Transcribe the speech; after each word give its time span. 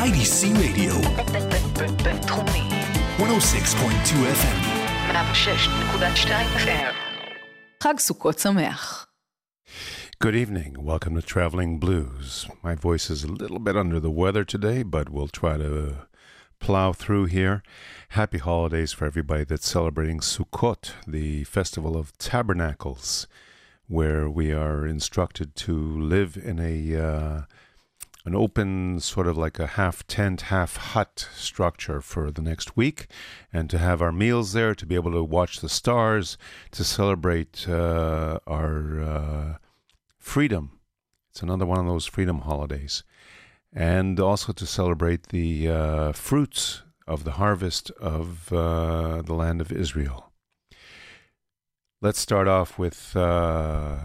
IDC 0.00 0.40
Radio, 0.58 0.94
בינתחומי, 2.04 2.68
106.2 3.18 3.24
FM. 4.26 4.58
106.2 5.12 6.28
FM. 6.66 6.94
חג 7.82 7.94
סוכות 7.98 8.38
שמח. 8.38 9.06
Good 10.18 10.34
evening. 10.34 10.82
Welcome 10.82 11.14
to 11.16 11.22
Traveling 11.22 11.78
Blues. 11.78 12.46
My 12.62 12.74
voice 12.74 13.10
is 13.10 13.24
a 13.24 13.32
little 13.42 13.58
bit 13.58 13.76
under 13.76 14.00
the 14.00 14.10
weather 14.10 14.44
today, 14.44 14.82
but 14.82 15.10
we'll 15.10 15.28
try 15.28 15.58
to 15.58 16.06
plow 16.58 16.92
through 16.92 17.26
here. 17.26 17.62
Happy 18.10 18.38
holidays 18.38 18.92
for 18.92 19.04
everybody 19.04 19.44
that's 19.44 19.68
celebrating 19.68 20.20
Sukkot, 20.20 20.92
the 21.06 21.44
festival 21.44 21.96
of 21.96 22.16
tabernacles, 22.16 23.26
where 23.88 24.28
we 24.28 24.52
are 24.52 24.86
instructed 24.86 25.54
to 25.56 25.74
live 26.14 26.32
in 26.50 26.58
a 26.58 26.76
uh, 27.08 27.42
an 28.25 28.35
open 28.35 28.99
sort 28.99 29.27
of 29.27 29.37
like 29.37 29.59
a 29.59 29.67
half 29.67 30.05
tent, 30.07 30.41
half 30.41 30.77
hut 30.77 31.27
structure 31.33 32.01
for 32.01 32.31
the 32.31 32.41
next 32.41 32.77
week, 32.77 33.07
and 33.51 33.69
to 33.69 33.77
have 33.77 34.01
our 34.01 34.11
meals 34.11 34.53
there, 34.53 34.75
to 34.75 34.85
be 34.85 34.95
able 34.95 35.11
to 35.11 35.23
watch 35.23 35.59
the 35.59 35.69
stars, 35.69 36.37
to 36.71 36.83
celebrate 36.83 37.67
uh, 37.67 38.39
our 38.45 39.01
uh, 39.01 39.57
freedom. 40.17 40.79
It's 41.31 41.41
another 41.41 41.65
one 41.65 41.79
of 41.79 41.85
those 41.85 42.05
freedom 42.05 42.39
holidays. 42.39 43.03
And 43.73 44.19
also 44.19 44.51
to 44.51 44.65
celebrate 44.65 45.27
the 45.27 45.69
uh, 45.69 46.11
fruits 46.11 46.83
of 47.07 47.23
the 47.23 47.31
harvest 47.33 47.89
of 47.91 48.51
uh, 48.51 49.21
the 49.21 49.33
land 49.33 49.61
of 49.61 49.71
Israel. 49.71 50.31
Let's 52.01 52.19
start 52.19 52.47
off 52.47 52.77
with 52.77 53.15
uh, 53.15 53.97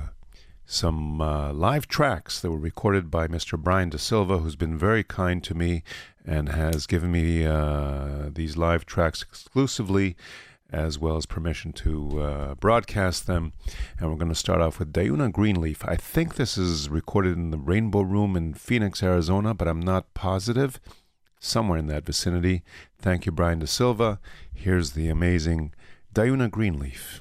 some 0.67 1.21
uh, 1.21 1.53
live 1.53 1.87
tracks 1.87 2.41
that 2.41 2.51
were 2.51 2.59
recorded 2.59 3.11
by 3.11 3.29
Mr. 3.29 3.57
Brian 3.57 3.89
De 3.89 3.99
Silva, 3.99 4.39
who's 4.39 4.57
been 4.57 4.77
very 4.77 5.05
kind 5.05 5.43
to 5.45 5.55
me 5.55 5.85
and 6.27 6.49
has 6.49 6.87
given 6.87 7.13
me 7.13 7.47
uh, 7.47 8.29
these 8.33 8.57
live 8.57 8.85
tracks 8.85 9.23
exclusively, 9.23 10.17
as 10.73 10.99
well 10.99 11.17
as 11.17 11.25
permission 11.25 11.73
to 11.73 12.21
uh, 12.21 12.55
broadcast 12.57 13.29
them. 13.29 13.53
And 13.99 14.11
we're 14.11 14.17
going 14.17 14.29
to 14.29 14.35
start 14.35 14.61
off 14.61 14.81
with 14.81 14.93
Diunna 14.93 15.31
Greenleaf. 15.31 15.85
I 15.85 15.95
think 15.95 16.35
this 16.35 16.59
is 16.59 16.89
recorded 16.89 17.37
in 17.37 17.53
the 17.53 17.59
Rainbow 17.59 18.01
Room 18.01 18.37
in 18.37 18.53
Phoenix, 18.53 19.05
Arizona, 19.05 19.55
but 19.55 19.69
I'm 19.69 19.81
not 19.81 20.13
positive. 20.15 20.81
Somewhere 21.39 21.79
in 21.79 21.87
that 21.87 22.05
vicinity. 22.05 22.65
Thank 22.99 23.25
you, 23.25 23.31
Brian 23.31 23.61
De 23.61 23.69
Silva. 23.69 24.19
Here's 24.53 24.93
the 24.93 25.09
amazing 25.09 25.73
Diunna 26.13 26.51
Greenleaf. 26.51 27.21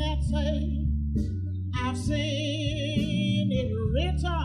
Can't 0.00 0.24
say 0.24 0.86
I've 1.76 1.98
seen 1.98 3.52
it 3.52 3.70
written 3.92 4.39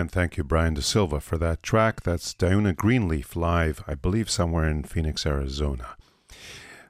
And 0.00 0.10
thank 0.10 0.38
you, 0.38 0.44
Brian 0.44 0.72
De 0.72 0.80
Silva, 0.80 1.20
for 1.20 1.36
that 1.36 1.62
track. 1.62 2.04
That's 2.04 2.32
Diunna 2.32 2.74
Greenleaf 2.74 3.36
live, 3.36 3.84
I 3.86 3.94
believe, 3.94 4.30
somewhere 4.30 4.66
in 4.66 4.82
Phoenix, 4.82 5.26
Arizona. 5.26 5.94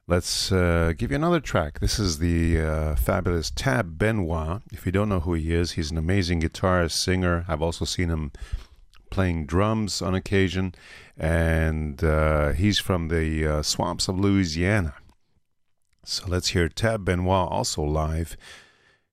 Let's 0.07 0.53
uh, 0.53 0.93
give 0.97 1.11
you 1.11 1.17
another 1.17 1.41
track. 1.41 1.81
This 1.81 1.99
is 1.99 2.21
the 2.21 2.61
uh, 2.61 2.95
fabulous 2.95 3.51
Tab 3.51 3.99
Benoit. 3.99 4.63
If 4.73 4.87
you 4.87 4.93
don't 4.93 5.09
know 5.09 5.19
who 5.19 5.35
he 5.35 5.53
is, 5.53 5.73
he's 5.73 5.91
an 5.91 5.99
amazing 5.99 6.41
guitarist, 6.41 6.93
singer. 6.93 7.45
I've 7.49 7.63
also 7.63 7.85
seen 7.85 8.11
him 8.11 8.31
playing 9.11 9.47
drums 9.47 10.01
on 10.01 10.15
occasion, 10.15 10.73
and 11.19 12.05
uh, 12.05 12.53
he's 12.53 12.79
from 12.79 13.09
the 13.09 13.45
uh, 13.45 13.63
swamps 13.63 14.07
of 14.07 14.21
Louisiana. 14.21 14.95
So 16.05 16.29
let's 16.29 16.51
hear 16.51 16.69
Tab 16.69 17.05
Benoit 17.05 17.51
also 17.51 17.83
live, 17.83 18.37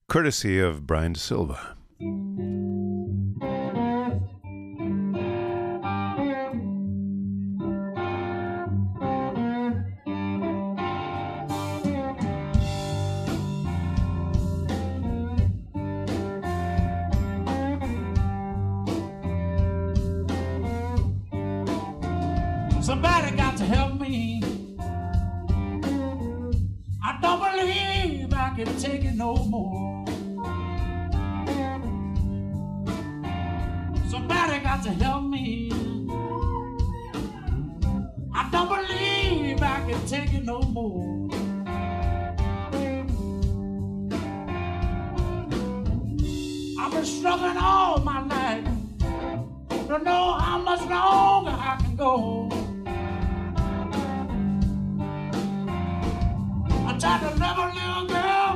courtesy 0.08 0.60
of 0.60 0.86
Brian 0.86 1.14
De 1.14 1.18
Silva. 1.18 1.74
Got 34.68 34.82
to 34.82 34.90
help 34.90 35.24
me. 35.24 35.70
I 38.34 38.50
don't 38.52 38.68
believe 38.68 39.62
I 39.62 39.78
can 39.88 40.06
take 40.06 40.34
it 40.34 40.44
no 40.44 40.60
more. 40.60 41.30
I've 46.80 46.92
been 46.92 47.04
struggling 47.06 47.56
all 47.56 48.00
my 48.00 48.20
life. 48.26 48.68
Don't 49.88 50.04
know 50.04 50.34
how 50.34 50.58
much 50.58 50.80
longer 50.80 51.56
I 51.70 51.78
can 51.80 51.96
go. 51.96 52.50
I 56.88 56.92
tried 57.00 57.20
to 57.24 57.30
love 57.40 57.58
a 57.64 57.68
little 57.78 58.06
girl. 58.14 58.52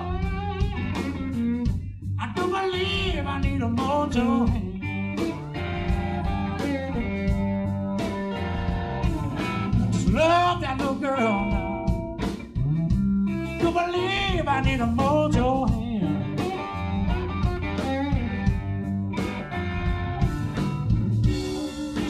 I 2.20 2.32
do 2.36 2.42
believe 2.56 3.26
I 3.26 3.40
need 3.40 3.62
a 3.62 3.70
mojo 3.80 4.61
Just 4.61 4.61
love 10.12 10.60
that 10.60 10.78
little 10.78 10.94
girl 10.94 11.18
now. 11.18 11.86
Do 13.60 13.70
believe 13.70 14.46
I 14.46 14.60
need 14.64 14.80
a 14.80 14.86
mojo 14.86 15.68
hand. 15.70 16.40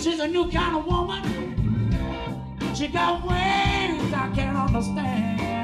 She's 0.02 0.18
a 0.18 0.26
new 0.26 0.50
kind 0.50 0.76
of 0.76 0.86
woman. 0.86 1.22
She 2.74 2.88
got 2.88 3.22
ways 3.24 4.12
I 4.12 4.30
can't 4.34 4.56
understand. 4.56 5.61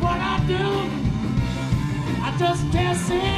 What 0.00 0.20
I 0.20 0.38
do, 0.46 0.64
I 2.22 2.36
just 2.38 2.72
can't 2.72 2.98
seem 2.98 3.35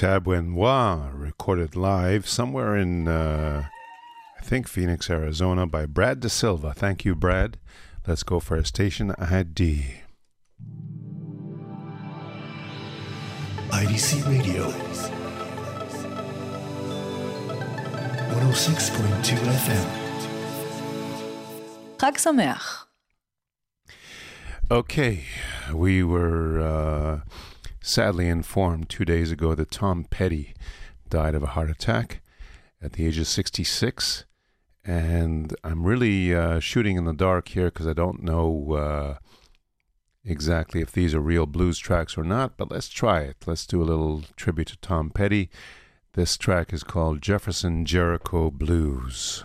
Tab 0.00 0.24
Benoit, 0.24 1.12
recorded 1.12 1.76
live 1.76 2.26
somewhere 2.26 2.74
in, 2.74 3.06
uh, 3.06 3.64
I 4.38 4.42
think, 4.42 4.66
Phoenix, 4.66 5.10
Arizona, 5.10 5.66
by 5.66 5.84
Brad 5.84 6.20
De 6.20 6.30
Silva. 6.30 6.72
Thank 6.72 7.04
you, 7.04 7.14
Brad. 7.14 7.58
Let's 8.06 8.22
go 8.22 8.40
for 8.40 8.56
a 8.56 8.64
station 8.64 9.14
ID. 9.18 10.00
IDC 13.68 14.26
Radio 14.26 14.70
106.2 18.30 19.36
FM. 19.36 19.86
Chag 21.98 22.16
Sameach. 22.16 22.86
Okay, 24.70 25.26
we 25.74 26.02
were. 26.02 26.58
Uh, 26.58 27.20
sadly 27.80 28.28
informed 28.28 28.88
two 28.88 29.04
days 29.04 29.30
ago 29.30 29.54
that 29.54 29.70
Tom 29.70 30.04
Petty 30.04 30.54
died 31.08 31.34
of 31.34 31.42
a 31.42 31.48
heart 31.48 31.70
attack 31.70 32.22
at 32.82 32.92
the 32.92 33.06
age 33.06 33.18
of 33.18 33.26
66. 33.26 34.24
And 34.84 35.54
I'm 35.62 35.84
really 35.84 36.34
uh, 36.34 36.60
shooting 36.60 36.96
in 36.96 37.04
the 37.04 37.12
dark 37.12 37.48
here 37.48 37.66
because 37.66 37.86
I 37.86 37.92
don't 37.92 38.22
know 38.22 38.72
uh, 38.72 39.18
exactly 40.24 40.80
if 40.80 40.92
these 40.92 41.14
are 41.14 41.20
real 41.20 41.46
blues 41.46 41.78
tracks 41.78 42.16
or 42.16 42.24
not, 42.24 42.56
but 42.56 42.70
let's 42.70 42.88
try 42.88 43.20
it. 43.20 43.36
Let's 43.46 43.66
do 43.66 43.82
a 43.82 43.84
little 43.84 44.22
tribute 44.36 44.68
to 44.68 44.78
Tom 44.78 45.10
Petty. 45.10 45.50
This 46.14 46.36
track 46.36 46.72
is 46.72 46.82
called 46.82 47.22
Jefferson 47.22 47.84
Jericho 47.84 48.50
Blues. 48.50 49.44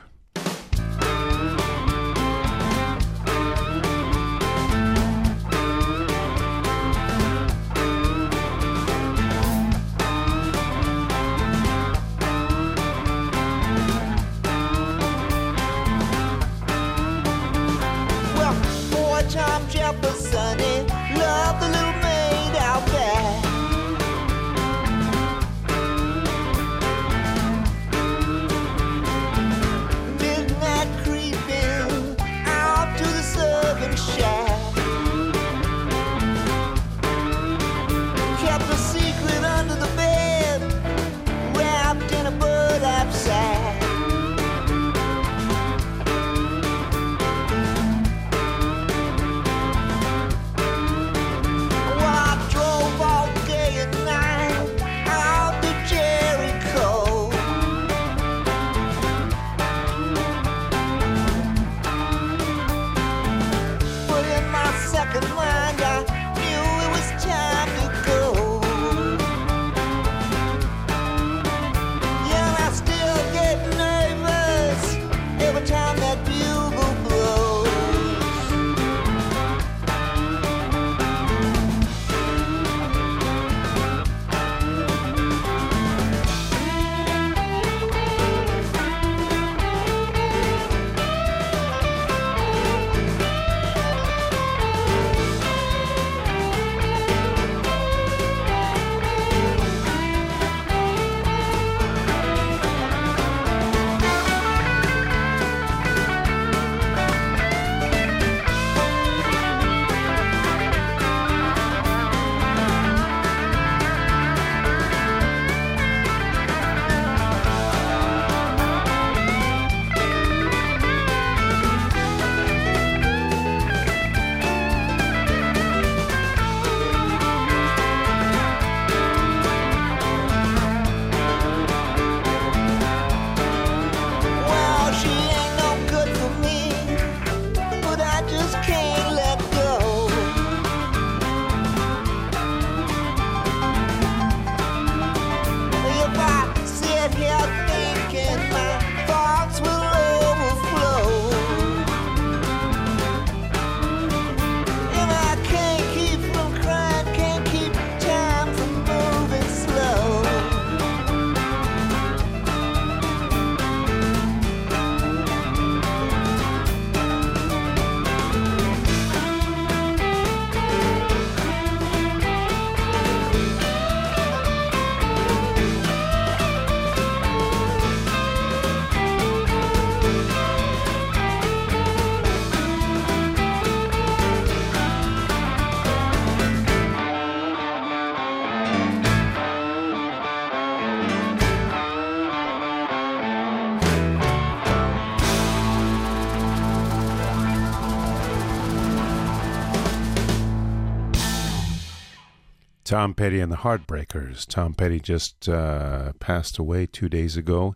Tom 202.96 203.14
Petty 203.14 203.42
and 203.42 203.52
the 203.52 203.58
Heartbreakers. 203.58 204.48
Tom 204.48 204.74
Petty 204.74 205.02
just 205.02 205.50
uh, 205.50 206.14
passed 206.22 206.58
away 206.58 206.86
two 206.86 207.10
days 207.10 207.36
ago. 207.36 207.76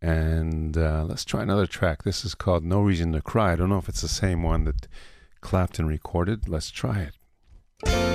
And 0.00 0.78
uh, 0.78 1.04
let's 1.08 1.24
try 1.24 1.42
another 1.42 1.66
track. 1.66 2.04
This 2.04 2.24
is 2.24 2.36
called 2.36 2.62
No 2.64 2.80
Reason 2.80 3.10
to 3.14 3.20
Cry. 3.20 3.54
I 3.54 3.56
don't 3.56 3.68
know 3.68 3.78
if 3.78 3.88
it's 3.88 4.02
the 4.02 4.06
same 4.06 4.44
one 4.44 4.62
that 4.62 4.86
Clapton 5.40 5.88
recorded. 5.88 6.48
Let's 6.48 6.70
try 6.70 7.00
it. 7.82 8.13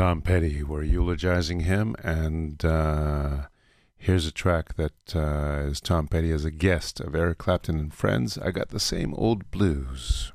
Tom 0.00 0.22
Petty. 0.22 0.62
We're 0.62 0.82
eulogizing 0.82 1.60
him, 1.60 1.94
and 2.02 2.64
uh, 2.64 3.48
here's 3.98 4.26
a 4.26 4.32
track 4.32 4.76
that 4.76 5.14
uh, 5.14 5.68
is 5.68 5.78
Tom 5.78 6.08
Petty 6.08 6.32
as 6.32 6.42
a 6.42 6.50
guest 6.50 7.00
of 7.00 7.14
Eric 7.14 7.36
Clapton 7.36 7.78
and 7.78 7.92
Friends. 7.92 8.38
I 8.38 8.50
got 8.50 8.70
the 8.70 8.80
same 8.80 9.12
old 9.12 9.50
blues. 9.50 10.32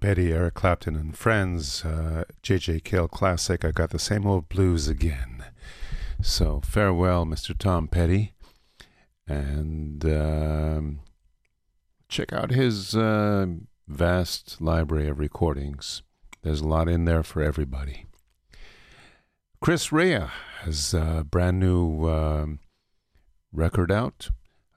Petty, 0.00 0.32
Eric 0.32 0.54
Clapton, 0.54 0.96
and 0.96 1.16
friends. 1.16 1.84
Uh, 1.84 2.24
J.J. 2.42 2.80
Cale 2.80 3.08
classic. 3.08 3.64
I 3.64 3.70
got 3.70 3.90
the 3.90 3.98
same 3.98 4.26
old 4.26 4.48
blues 4.48 4.88
again. 4.88 5.44
So 6.22 6.60
farewell, 6.64 7.24
Mr. 7.24 7.56
Tom 7.56 7.88
Petty, 7.88 8.32
and 9.26 10.04
um, 10.04 11.00
check 12.08 12.32
out 12.32 12.50
his 12.50 12.94
uh, 12.94 13.46
vast 13.88 14.60
library 14.60 15.08
of 15.08 15.18
recordings. 15.18 16.02
There's 16.42 16.60
a 16.60 16.68
lot 16.68 16.88
in 16.88 17.04
there 17.04 17.22
for 17.22 17.42
everybody. 17.42 18.06
Chris 19.60 19.92
Rea 19.92 20.26
has 20.62 20.94
a 20.94 21.24
brand 21.30 21.60
new 21.60 22.08
um, 22.08 22.60
record 23.52 23.92
out. 23.92 24.30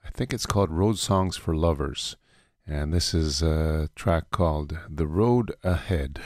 I 0.05 0.09
think 0.09 0.33
it's 0.33 0.45
called 0.45 0.69
Road 0.69 0.97
Songs 0.97 1.37
for 1.37 1.55
Lovers. 1.55 2.17
And 2.65 2.93
this 2.93 3.13
is 3.13 3.41
a 3.41 3.89
track 3.93 4.31
called 4.31 4.77
The 4.89 5.05
Road 5.05 5.53
Ahead. 5.63 6.21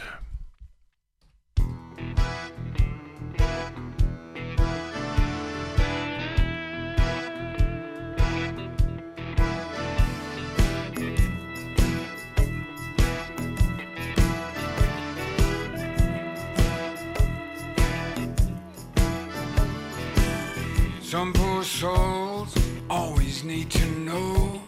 Some 21.01 21.33
poor 21.33 21.63
souls 21.63 22.55
always 22.89 23.43
need 23.43 23.71
to 23.71 23.85
know 23.87 24.61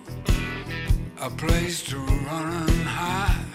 a 1.22 1.30
place 1.32 1.82
to 1.84 1.98
run 1.98 2.54
and 2.70 2.88
hide. 2.88 3.46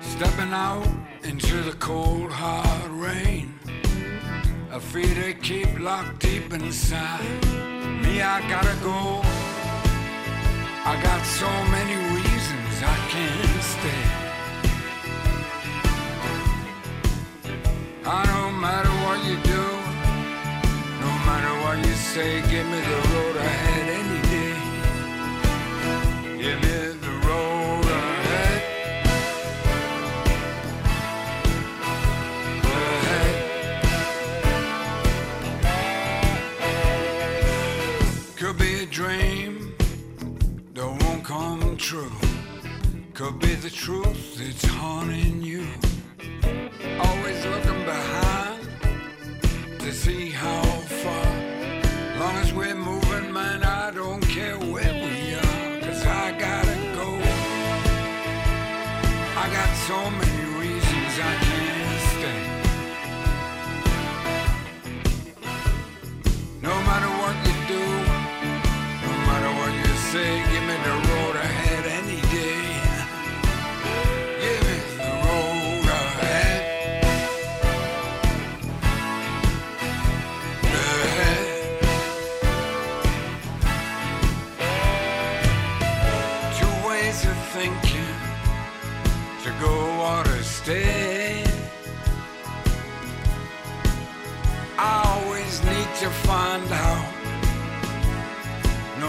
Stepping 0.00 0.52
out 0.52 0.88
into 1.22 1.62
the 1.62 1.72
cold, 1.74 2.30
hard 2.32 2.90
rain. 2.90 3.54
A 4.72 4.80
feet 4.80 5.14
they 5.14 5.34
keep 5.34 5.78
locked 5.78 6.18
deep 6.18 6.52
inside. 6.52 7.22
Me, 8.02 8.22
I 8.22 8.40
gotta 8.48 8.76
go. 8.82 9.20
I 10.84 11.00
got 11.00 11.22
so 11.24 11.50
many 11.76 11.96
reasons 12.16 12.74
I 12.82 12.96
can't 13.14 13.62
stay. 13.74 14.04
I 18.04 18.26
no 18.34 18.50
matter 18.50 18.94
what 19.04 19.18
you 19.28 19.36
do, 19.54 19.64
no 21.04 21.12
matter 21.28 21.54
what 21.62 21.78
you 21.86 21.94
say, 21.94 22.40
give 22.50 22.66
me 22.66 22.80
the 22.80 22.98
road 23.14 23.36
ahead 23.36 24.13
Could 43.24 43.38
be 43.38 43.54
the 43.54 43.70
truth 43.70 44.36
that's 44.36 44.66
haunting 44.66 45.40
you. 45.40 45.66
Always 47.00 47.46
looking 47.46 47.82
behind 47.86 48.68
to 49.78 49.92
see 49.94 50.28
how 50.28 50.62
far. 51.02 51.26
Long 52.20 52.36
as 52.36 52.52
we're 52.52 52.74
moving, 52.74 53.32
man, 53.32 53.63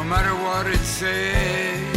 matter 0.06 0.36
what 0.36 0.68
it 0.68 0.86
says. 0.86 1.95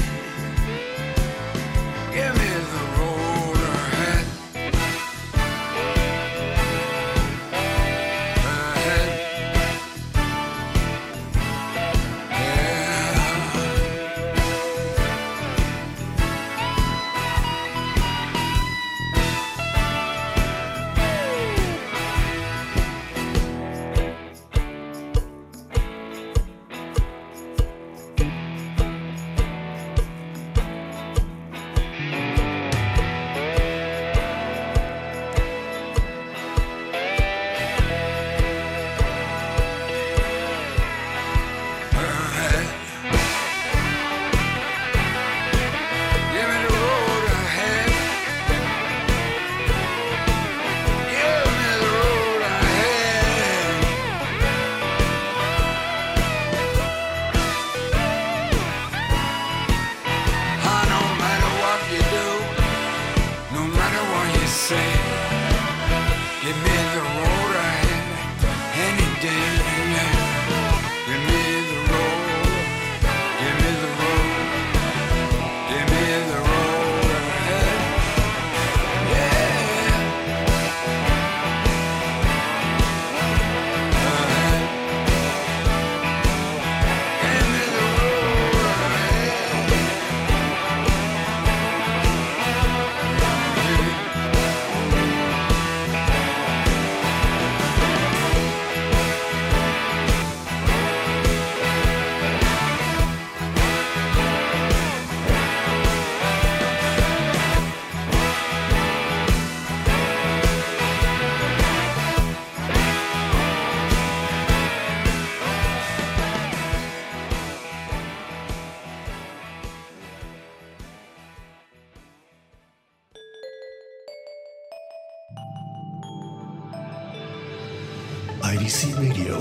IDC 128.67 128.99
Radio. 128.99 129.39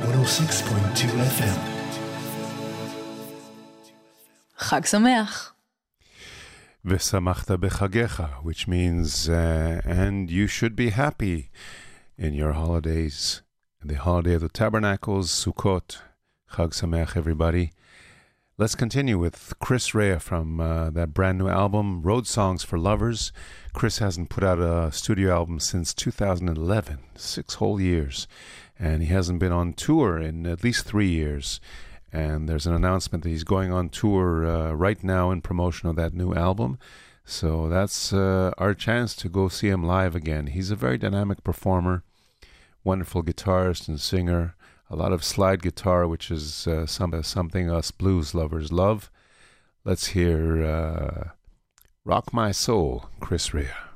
106.2 0.00 1.10
FM. 1.36 1.58
חג 4.58 4.84
שמח. 4.84 5.54
V'samachta 6.86 7.56
bechagecha, 7.58 8.42
which 8.42 8.66
means, 8.66 9.28
uh, 9.28 9.82
and 9.84 10.30
you 10.30 10.46
should 10.46 10.74
be 10.74 10.88
happy 10.90 11.50
in 12.16 12.32
your 12.32 12.52
holidays. 12.52 13.42
The 13.84 13.96
holiday 13.96 14.34
of 14.34 14.40
the 14.40 14.48
tabernacles, 14.48 15.30
Sukkot. 15.30 15.98
Chag 16.52 16.70
Sameach, 16.72 17.16
everybody. 17.18 17.72
Let's 18.59 18.75
continue 18.75 19.17
with 19.17 19.53
Chris 19.59 19.95
Rea 19.95 20.19
from 20.19 20.59
uh, 20.59 20.89
that 20.89 21.13
brand 21.13 21.37
new 21.37 21.47
album, 21.47 22.01
Road 22.01 22.27
Songs 22.27 22.61
for 22.61 22.77
Lovers. 22.77 23.31
Chris 23.71 23.99
hasn't 23.99 24.27
put 24.27 24.43
out 24.43 24.59
a 24.59 24.91
studio 24.91 25.33
album 25.33 25.61
since 25.61 25.93
2011, 25.93 26.99
six 27.15 27.53
whole 27.53 27.79
years, 27.79 28.27
and 28.77 29.01
he 29.01 29.13
hasn't 29.13 29.39
been 29.39 29.53
on 29.53 29.71
tour 29.71 30.19
in 30.19 30.45
at 30.45 30.61
least 30.61 30.85
three 30.85 31.07
years. 31.07 31.61
And 32.11 32.49
there's 32.49 32.65
an 32.65 32.73
announcement 32.73 33.23
that 33.23 33.29
he's 33.29 33.45
going 33.45 33.71
on 33.71 33.87
tour 33.87 34.45
uh, 34.45 34.73
right 34.73 35.01
now 35.01 35.31
in 35.31 35.39
promotion 35.39 35.87
of 35.87 35.95
that 35.95 36.13
new 36.13 36.33
album. 36.33 36.77
So 37.23 37.69
that's 37.69 38.11
uh, 38.11 38.51
our 38.57 38.73
chance 38.73 39.15
to 39.15 39.29
go 39.29 39.47
see 39.47 39.69
him 39.69 39.85
live 39.85 40.15
again. 40.15 40.47
He's 40.47 40.69
a 40.69 40.75
very 40.75 40.97
dynamic 40.97 41.45
performer, 41.45 42.03
wonderful 42.83 43.23
guitarist 43.23 43.87
and 43.87 44.01
singer 44.01 44.53
a 44.89 44.95
lot 44.95 45.13
of 45.13 45.23
slide 45.23 45.61
guitar, 45.61 46.07
which 46.07 46.31
is 46.31 46.67
uh, 46.67 46.85
some, 46.85 47.21
something 47.23 47.69
us 47.69 47.91
blues 47.91 48.33
lovers 48.33 48.71
love. 48.71 49.11
Let's 49.85 50.07
hear 50.07 50.63
uh, 50.63 51.29
Rock 52.03 52.33
My 52.33 52.51
Soul, 52.51 53.09
Chris 53.19 53.53
Rea. 53.53 53.88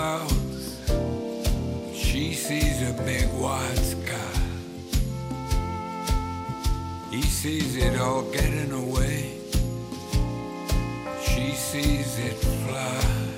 Clouds, 0.00 0.80
she 1.94 2.32
sees 2.32 2.78
a 2.88 2.94
big 3.04 3.28
white 3.42 3.84
sky. 3.94 4.36
He 7.10 7.22
sees 7.22 7.76
it 7.76 8.00
all 8.00 8.22
getting 8.36 8.72
away. 8.72 9.18
She 11.28 11.46
sees 11.52 12.18
it 12.18 12.36
fly. 12.64 13.29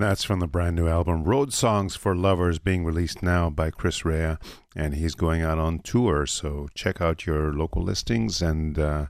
And 0.00 0.08
that's 0.08 0.24
from 0.24 0.40
the 0.40 0.46
brand 0.46 0.76
new 0.76 0.88
album 0.88 1.24
Road 1.24 1.52
Songs 1.52 1.94
for 1.94 2.16
Lovers 2.16 2.58
being 2.58 2.86
released 2.86 3.22
now 3.22 3.50
by 3.50 3.70
Chris 3.70 4.02
Rea. 4.02 4.38
And 4.74 4.94
he's 4.94 5.14
going 5.14 5.42
out 5.42 5.58
on 5.58 5.80
tour. 5.80 6.24
So 6.24 6.68
check 6.74 7.02
out 7.02 7.26
your 7.26 7.52
local 7.52 7.82
listings 7.82 8.40
and 8.40 8.78
uh, 8.78 9.06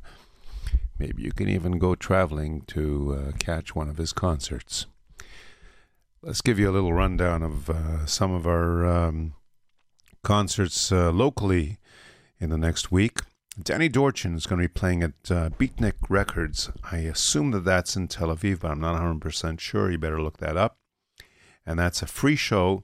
maybe 0.98 1.22
you 1.22 1.30
can 1.30 1.48
even 1.48 1.78
go 1.78 1.94
traveling 1.94 2.62
to 2.62 3.16
uh, 3.16 3.32
catch 3.38 3.72
one 3.76 3.88
of 3.88 3.98
his 3.98 4.12
concerts. 4.12 4.86
Let's 6.22 6.40
give 6.40 6.58
you 6.58 6.68
a 6.68 6.72
little 6.74 6.92
rundown 6.92 7.44
of 7.44 7.70
uh, 7.70 8.04
some 8.06 8.32
of 8.32 8.48
our 8.48 8.84
um, 8.84 9.34
concerts 10.24 10.90
uh, 10.90 11.12
locally 11.12 11.78
in 12.40 12.50
the 12.50 12.58
next 12.58 12.90
week. 12.90 13.20
Danny 13.62 13.88
Dorchin 13.88 14.34
is 14.34 14.44
going 14.44 14.60
to 14.60 14.66
be 14.66 14.72
playing 14.72 15.04
at 15.04 15.30
uh, 15.30 15.50
Beatnik 15.50 15.94
Records. 16.08 16.68
I 16.90 16.96
assume 16.98 17.52
that 17.52 17.64
that's 17.64 17.94
in 17.94 18.08
Tel 18.08 18.34
Aviv, 18.34 18.62
but 18.62 18.72
I'm 18.72 18.80
not 18.80 19.00
100% 19.00 19.60
sure. 19.60 19.88
You 19.88 19.96
better 19.96 20.20
look 20.20 20.38
that 20.38 20.56
up. 20.56 20.79
And 21.66 21.78
that's 21.78 22.02
a 22.02 22.06
free 22.06 22.36
show 22.36 22.82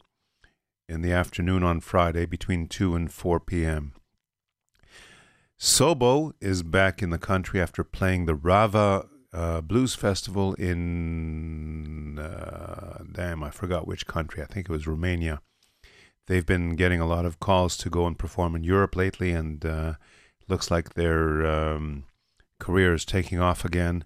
in 0.89 1.03
the 1.03 1.13
afternoon 1.13 1.63
on 1.63 1.81
Friday 1.81 2.27
between 2.27 2.69
2 2.69 2.95
and 2.95 3.13
4 3.13 3.41
p.m. 3.41 3.93
Sobo 5.59 6.33
is 6.41 6.63
back 6.63 7.03
in 7.03 7.11
the 7.11 7.19
country 7.19 7.61
after 7.61 7.83
playing 7.83 8.27
the 8.27 8.35
Rava 8.35 9.07
uh, 9.33 9.61
Blues 9.61 9.95
Festival 9.95 10.55
in, 10.55 12.19
uh, 12.19 13.03
damn, 13.11 13.43
I 13.43 13.51
forgot 13.51 13.87
which 13.87 14.07
country. 14.07 14.43
I 14.43 14.47
think 14.47 14.69
it 14.69 14.73
was 14.73 14.87
Romania. 14.87 15.41
They've 16.27 16.47
been 16.47 16.77
getting 16.77 17.01
a 17.01 17.07
lot 17.07 17.25
of 17.25 17.41
calls 17.41 17.77
to 17.79 17.91
go 17.91 18.07
and 18.07 18.19
perform 18.19 18.57
in 18.57 18.65
Europe 18.65 18.97
lately, 18.97 19.31
and 19.31 19.65
uh, 19.65 19.95
looks 20.49 20.71
like 20.71 20.95
their 20.95 21.47
um, 21.47 22.05
career 22.59 22.95
is 22.95 23.05
taking 23.05 23.41
off 23.41 23.65
again. 23.65 24.05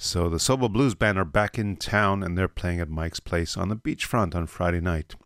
So 0.00 0.28
the 0.28 0.36
Sobo 0.36 0.72
Blues 0.72 0.94
Band 0.94 1.18
are 1.18 1.24
back 1.24 1.58
in 1.58 1.74
town, 1.74 2.22
and 2.22 2.38
they're 2.38 2.46
playing 2.46 2.78
at 2.78 2.88
Mike's 2.88 3.18
Place 3.18 3.56
on 3.56 3.68
the 3.68 3.74
beachfront 3.74 4.32
on 4.36 4.46
Friday 4.46 4.80
night, 4.80 5.16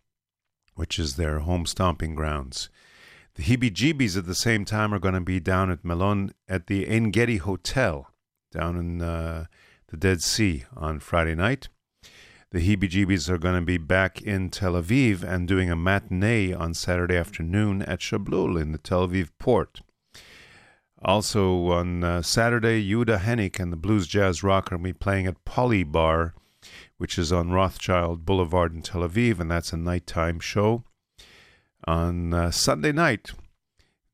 which 0.73 0.97
is 0.97 1.15
their 1.15 1.39
home 1.39 1.67
stomping 1.67 2.15
grounds. 2.15 2.71
The 3.35 3.43
Heebie 3.43 3.71
Jeebies 3.71 4.17
at 4.17 4.25
the 4.25 4.33
same 4.33 4.65
time 4.65 4.91
are 4.91 4.99
going 4.99 5.13
to 5.13 5.21
be 5.21 5.39
down 5.39 5.69
at 5.69 5.85
Melon 5.85 6.33
at 6.49 6.65
the 6.65 6.87
Engedi 6.87 7.37
Hotel 7.37 8.09
down 8.51 8.75
in 8.75 8.99
uh, 9.03 9.45
the 9.89 9.97
Dead 9.97 10.23
Sea 10.23 10.63
on 10.75 10.99
Friday 10.99 11.35
night. 11.35 11.67
The 12.49 12.59
Heebie 12.59 12.89
Jeebies 12.89 13.29
are 13.29 13.37
going 13.37 13.55
to 13.55 13.61
be 13.61 13.77
back 13.77 14.23
in 14.23 14.49
Tel 14.49 14.73
Aviv 14.73 15.21
and 15.21 15.47
doing 15.47 15.69
a 15.69 15.75
matinee 15.75 16.51
on 16.51 16.73
Saturday 16.73 17.15
afternoon 17.15 17.83
at 17.83 17.99
Shablul 17.99 18.59
in 18.59 18.71
the 18.71 18.79
Tel 18.79 19.07
Aviv 19.07 19.29
port. 19.37 19.81
Also 21.03 21.67
on 21.67 22.03
uh, 22.03 22.21
Saturday, 22.21 22.81
Yuda 22.81 23.19
Hennick 23.19 23.59
and 23.59 23.73
the 23.73 23.77
Blues 23.77 24.07
Jazz 24.07 24.41
Rocker 24.41 24.77
will 24.77 24.83
be 24.83 24.93
playing 24.93 25.27
at 25.27 25.43
Polly 25.43 25.83
Bar, 25.83 26.33
which 26.97 27.17
is 27.17 27.31
on 27.31 27.51
Rothschild 27.51 28.25
Boulevard 28.25 28.73
in 28.73 28.81
Tel 28.81 29.01
Aviv, 29.01 29.39
and 29.39 29.51
that's 29.51 29.73
a 29.73 29.77
nighttime 29.77 30.39
show. 30.39 30.85
On 31.85 32.33
uh, 32.33 32.51
Sunday 32.51 32.93
night, 32.93 33.31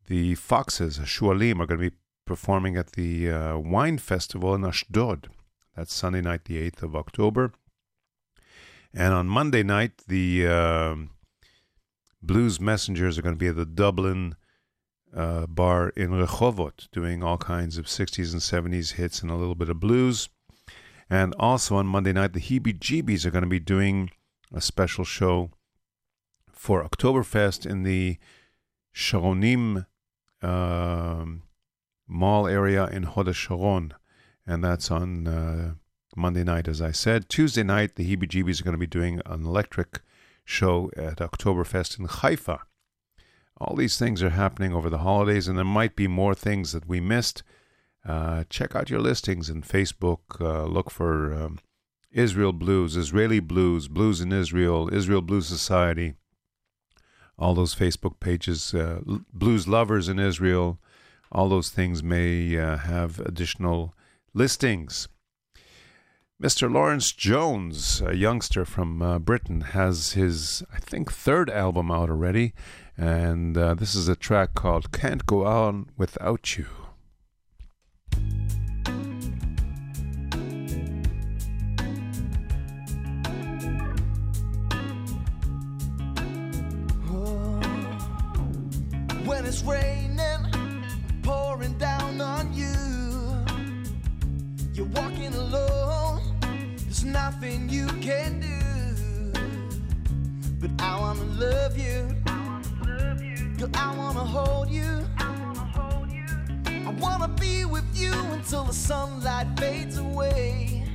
the 0.08 0.34
Foxes, 0.34 0.98
Shualim, 0.98 1.60
are 1.60 1.68
going 1.68 1.80
to 1.80 1.90
be 1.92 1.96
performing 2.26 2.76
at 2.76 2.94
the 2.94 3.30
uh, 3.30 3.58
Wine 3.60 4.00
Festival 4.00 4.56
in 4.56 4.66
Ashdod. 4.66 5.30
That's 5.76 5.94
Sunday 5.94 6.22
night, 6.22 6.46
the 6.46 6.58
8th 6.72 6.82
of 6.82 6.96
October. 6.96 7.54
And 8.92 9.14
on 9.14 9.28
Monday 9.28 9.62
night, 9.62 10.02
the 10.08 10.48
uh, 10.48 10.96
Blues 12.24 12.60
Messengers 12.60 13.20
are 13.20 13.22
going 13.22 13.36
to 13.36 13.40
be 13.40 13.48
at 13.48 13.56
the 13.56 13.66
Dublin 13.66 14.36
uh, 15.16 15.45
bar 15.47 15.89
in 15.89 16.10
Rehovot, 16.12 16.89
doing 16.91 17.24
all 17.24 17.38
kinds 17.38 17.78
of 17.78 17.86
60s 17.86 18.32
and 18.32 18.41
70s 18.41 18.93
hits 18.93 19.22
and 19.22 19.32
a 19.32 19.36
little 19.36 19.55
bit 19.55 19.70
of 19.70 19.80
blues. 19.80 20.30
And 21.10 21.34
also 21.39 21.76
on 21.76 21.88
Monday 21.88 22.14
night, 22.14 22.34
the 22.34 22.39
Heebie 22.39 22.80
Jeebies 22.80 23.26
are 23.26 23.32
going 23.32 23.43
to 23.43 23.49
be 23.49 23.60
doing 23.60 24.12
a 24.53 24.62
special 24.62 25.03
show 25.03 25.51
for 26.51 26.84
Oktoberfest 26.84 27.66
in 27.66 27.84
the 27.84 28.18
Sharonim 28.93 29.86
um, 30.41 31.43
Mall 32.07 32.47
area 32.47 32.86
in 32.88 33.03
Hod 33.03 33.34
Sharon, 33.36 33.93
and 34.45 34.64
that's 34.64 34.91
on 34.91 35.28
uh, 35.28 35.74
Monday 36.16 36.43
night, 36.43 36.68
as 36.68 36.82
I 36.82 36.91
said. 36.91 37.30
Tuesday 37.30 37.64
night, 37.64 37.95
the 37.95 38.03
Heebie 38.03 38.28
Jeebies 38.28 38.60
are 38.60 38.64
going 38.64 38.74
to 38.74 38.80
be 38.80 38.88
doing 38.88 39.22
an 39.26 39.45
electric 39.45 40.01
show 40.43 40.91
at 40.97 41.18
Oktoberfest 41.18 41.99
in 41.99 42.05
Haifa. 42.05 42.60
All 43.60 43.76
these 43.76 43.97
things 43.97 44.24
are 44.24 44.30
happening 44.30 44.74
over 44.74 44.89
the 44.89 44.99
holidays, 44.99 45.47
and 45.47 45.57
there 45.57 45.66
might 45.66 45.95
be 45.95 46.07
more 46.07 46.34
things 46.34 46.72
that 46.72 46.88
we 46.88 46.99
missed. 46.99 47.43
Uh, 48.05 48.45
check 48.49 48.76
out 48.76 48.89
your 48.89 49.01
listings 49.01 49.49
in 49.49 49.62
Facebook. 49.62 50.39
Uh, 50.39 50.64
look 50.64 50.89
for 50.89 51.34
um, 51.34 51.60
Israel 52.12 52.53
Blues, 52.53 52.95
Israeli 52.95 53.39
Blues, 53.39 53.88
Blues 53.88 54.22
in 54.22 54.32
Israel, 54.32 54.93
Israel 54.93 55.22
Blues 55.22 55.47
Society. 55.47 56.14
All 57.38 57.53
those 57.53 57.76
Facebook 57.76 58.20
pages, 58.20 58.74
uh, 58.74 59.01
Blues 59.34 59.68
Lovers 59.68 60.07
in 60.07 60.20
Israel, 60.20 60.80
all 61.32 61.49
those 61.49 61.70
things 61.70 62.01
may 62.01 62.57
uh, 62.57 62.78
have 62.78 63.20
additional 63.20 63.93
listings. 64.34 65.07
Mr. 66.41 66.72
Lawrence 66.72 67.12
Jones, 67.12 68.01
a 68.01 68.16
youngster 68.16 68.64
from 68.64 69.01
uh, 69.01 69.20
Britain, 69.20 69.62
has 69.62 70.14
his, 70.14 70.64
I 70.74 70.80
think, 70.80 71.12
third 71.12 71.49
album 71.49 71.91
out 71.91 72.10
already, 72.10 72.53
and 73.00 73.58
uh, 73.58 73.74
this 73.76 73.95
is 73.95 74.10
a 74.10 74.16
track 74.16 74.54
called 74.54 74.91
Can't 74.91 75.26
Go 75.26 75.45
On 75.45 75.89
Without 75.97 76.58
You. 76.58 76.66
Oh, 87.10 87.60
when 89.24 89.45
it's 89.45 89.64
raining, 89.64 90.20
pouring 91.24 91.78
down 91.78 92.20
on 92.20 92.54
you. 92.54 92.76
You're 94.74 94.88
walking 94.88 95.34
alone, 95.34 96.22
there's 96.84 97.06
nothing 97.06 97.70
you 97.70 97.88
can 98.02 98.41
do. 98.41 99.39
But 100.60 100.72
I 100.82 101.00
wanna 101.00 101.24
love 101.24 101.78
you, 101.78 102.14
girl, 103.60 103.70
I 103.74 103.95
wanna 103.97 104.24
hold 104.24 104.70
you. 104.70 105.05
I 105.18 106.95
wanna 106.97 107.28
be 107.28 107.66
with 107.66 107.86
you 107.93 108.14
until 108.32 108.64
the 108.64 108.74
sunlight 108.74 109.47
fades 109.60 109.97
away. 109.97 110.86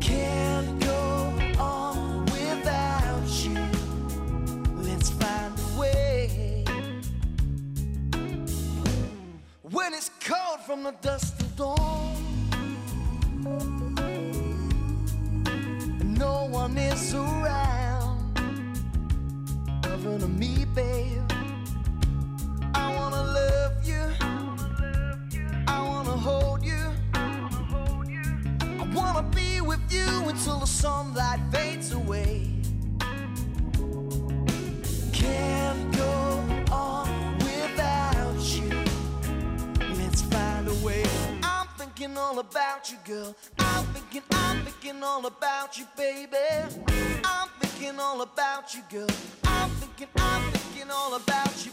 Can't 0.00 0.80
go 0.80 1.32
on 1.58 2.24
without 2.26 3.28
you. 3.44 3.56
Let's 4.82 5.10
find 5.10 5.54
a 5.56 5.80
way. 5.80 6.64
When 9.70 9.94
it's 9.94 10.10
cold 10.20 10.60
from 10.66 10.82
the 10.82 10.94
dust 11.02 11.40
of 11.40 11.56
dawn, 11.56 12.16
and 16.00 16.18
no 16.18 16.46
one 16.50 16.76
is 16.76 17.14
around, 17.14 17.91
other 20.04 20.18
than 20.18 20.38
me, 20.38 20.64
babe. 20.74 21.22
I 22.74 22.94
wanna 22.94 23.22
love 23.22 23.84
you. 23.84 24.02
I 25.68 25.80
wanna 25.80 26.16
hold 26.16 26.64
you. 26.64 26.92
I 27.14 28.88
wanna 28.94 29.22
be 29.22 29.60
with 29.60 29.80
you 29.92 30.08
until 30.28 30.58
the 30.58 30.66
sunlight 30.66 31.40
fades 31.52 31.92
away. 31.92 32.50
Can't 35.12 35.96
go 35.96 36.44
on 36.72 37.38
without 37.38 38.40
you. 38.56 38.70
Let's 39.98 40.22
find 40.22 40.66
a 40.66 40.74
way. 40.84 41.04
I'm 41.44 41.68
thinking 41.78 42.16
all 42.18 42.40
about 42.40 42.90
you, 42.90 42.98
girl. 43.04 43.36
I'm 43.58 43.84
thinking, 43.94 44.22
I'm 44.32 44.64
thinking 44.64 45.02
all 45.02 45.26
about 45.26 45.78
you, 45.78 45.86
baby. 45.96 46.36
I'm 47.24 47.48
thinking 47.60 48.00
all 48.00 48.22
about 48.22 48.74
you, 48.74 48.82
girl. 48.90 49.41
I'm 50.02 50.08
thinking, 50.08 50.22
I'm 50.22 50.52
thinking 50.52 50.90
all 50.90 51.14
about 51.14 51.64
you, 51.64 51.70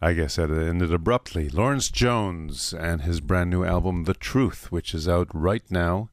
I 0.00 0.12
guess 0.12 0.36
that 0.36 0.50
ended 0.50 0.92
abruptly. 0.92 1.48
Lawrence 1.48 1.90
Jones 1.90 2.72
and 2.72 3.02
his 3.02 3.20
brand 3.20 3.50
new 3.50 3.64
album, 3.64 4.04
The 4.04 4.14
Truth, 4.14 4.70
which 4.70 4.94
is 4.94 5.08
out 5.08 5.28
right 5.34 5.64
now. 5.70 6.10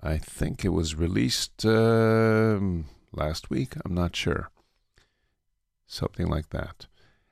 I 0.00 0.18
think 0.18 0.64
it 0.64 0.70
was 0.70 0.96
released 0.96 1.64
um 1.64 2.86
last 3.12 3.50
week. 3.50 3.74
I'm 3.84 3.94
not 3.94 4.16
sure. 4.16 4.50
Something 5.86 6.26
like 6.26 6.50
that. 6.50 6.86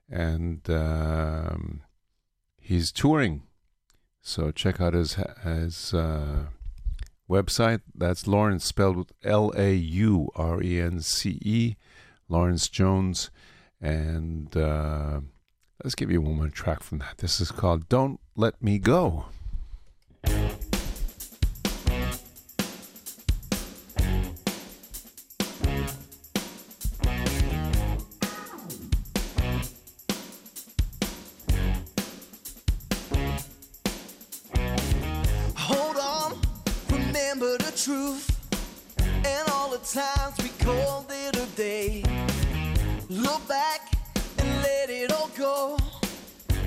And 0.09 0.68
um, 0.70 1.83
he's 2.61 2.93
touring. 2.93 3.43
So 4.20 4.51
check 4.51 4.80
out 4.80 4.95
his, 4.95 5.14
his 5.43 5.93
uh, 5.95 6.47
website. 7.28 7.80
That's 7.95 8.26
Lawrence, 8.26 8.64
spelled 8.64 8.97
with 8.97 9.12
L 9.24 9.53
A 9.57 9.74
U 9.74 10.28
R 10.37 10.62
E 10.62 10.80
N 10.80 11.01
C 11.01 11.39
E, 11.43 11.76
Lawrence 12.28 12.68
Jones. 12.68 13.30
And 13.80 14.57
uh, 14.57 15.20
let's 15.85 15.95
give 15.95 16.11
you 16.11 16.20
one 16.20 16.37
more 16.37 16.49
track 16.49 16.83
from 16.83 16.99
that. 16.99 17.18
This 17.18 17.41
is 17.41 17.51
called 17.51 17.89
Don't 17.89 18.20
Let 18.37 18.62
Me 18.62 18.78
Go. 18.78 19.26
Hold 35.57 35.97
on, 35.97 36.41
remember 36.91 37.59
the 37.59 37.72
truth 37.76 38.28
and 38.99 39.49
all 39.51 39.70
the 39.70 39.78
times 39.78 40.37
we 40.39 40.51
called 40.64 41.11
it 41.11 41.37
a 41.37 41.47
day. 41.57 42.12
Go. 45.43 45.76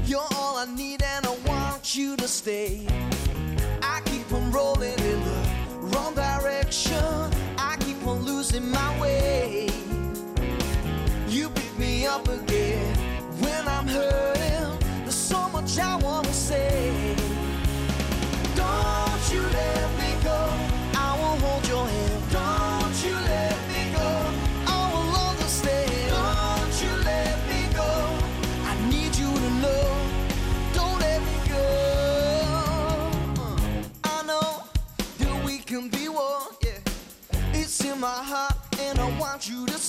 You're 0.05 0.29
all 0.35 0.57
I 0.57 0.65
need, 0.65 1.01
and 1.01 1.25
I 1.25 1.33
want 1.47 1.95
you 1.95 2.17
to 2.17 2.27
stay. 2.27 2.85
I 3.81 4.01
keep 4.09 4.27
on 4.33 4.51
rolling 4.51 4.99
in 5.11 5.19
the 5.29 5.39
wrong 5.91 6.13
direction. 6.13 7.31
I 7.57 7.77
keep 7.79 8.05
on 8.05 8.19
losing 8.25 8.69
my 8.69 8.89
way. 8.99 9.69
You 11.29 11.49
pick 11.49 11.71
me 11.79 12.05
up 12.05 12.27
again 12.27 12.93
when 13.43 13.65
I'm 13.75 13.87
hurting. 13.87 14.67
There's 15.05 15.23
so 15.33 15.47
much 15.49 15.79
I 15.79 15.95
wanna 15.95 16.33
say. 16.33 17.04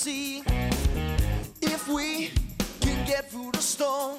See 0.06 0.40
if 1.62 1.88
we 1.88 2.30
can 2.80 3.04
get 3.08 3.28
through 3.28 3.50
the 3.50 3.58
storm. 3.58 4.15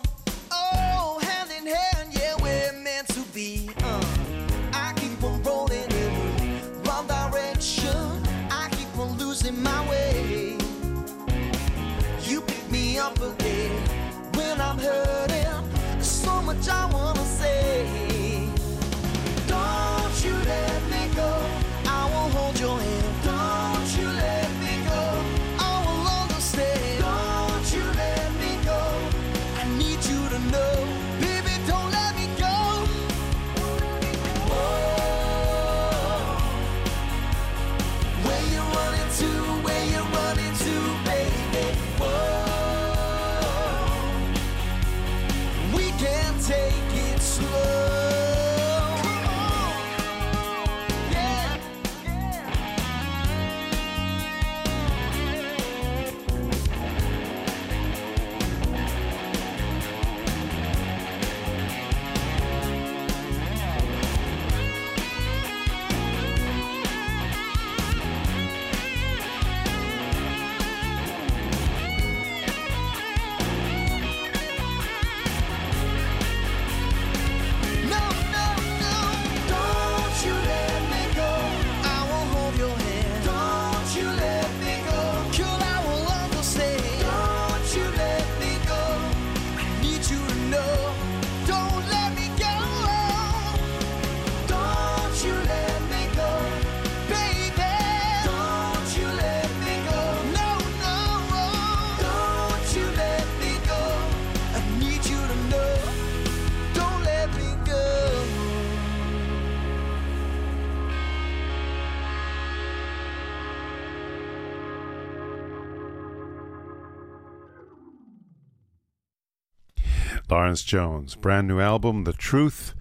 Lawrence 120.47 120.63
Jones, 120.63 121.15
brand 121.15 121.45
new 121.49 121.59
album, 121.59 122.05
The 122.05 122.13
Truth, 122.13 122.73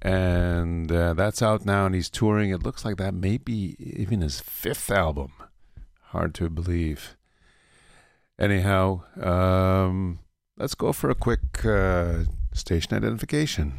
and 0.00 0.90
uh, 0.90 1.12
that's 1.12 1.42
out 1.42 1.66
now, 1.66 1.84
and 1.84 1.94
he's 1.94 2.08
touring. 2.08 2.48
It 2.48 2.62
looks 2.62 2.82
like 2.82 2.96
that 2.96 3.12
may 3.12 3.36
be 3.36 3.76
even 3.78 4.22
his 4.22 4.40
fifth 4.40 4.90
album. 4.90 5.30
Hard 6.12 6.34
to 6.36 6.48
believe. 6.48 7.18
Anyhow, 8.38 9.02
um, 9.20 10.20
let's 10.56 10.74
go 10.74 10.94
for 10.94 11.10
a 11.10 11.14
quick 11.14 11.62
uh, 11.62 12.20
station 12.54 12.94
identification. 12.94 13.74